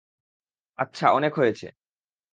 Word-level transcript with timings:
আচ্ছা, 0.79 1.05
অনেক 1.11 1.33
হয়েছে! 1.37 1.67